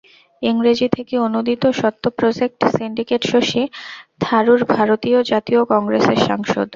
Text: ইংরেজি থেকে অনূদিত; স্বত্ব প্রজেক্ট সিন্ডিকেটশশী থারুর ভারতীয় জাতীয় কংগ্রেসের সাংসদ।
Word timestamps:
ইংরেজি 0.41 0.87
থেকে 0.91 1.15
অনূদিত; 1.19 1.63
স্বত্ব 1.79 2.03
প্রজেক্ট 2.17 2.59
সিন্ডিকেটশশী 2.75 3.63
থারুর 4.21 4.61
ভারতীয় 4.73 5.19
জাতীয় 5.31 5.61
কংগ্রেসের 5.71 6.19
সাংসদ। 6.27 6.67